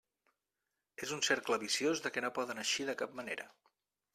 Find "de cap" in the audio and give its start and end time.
2.89-3.15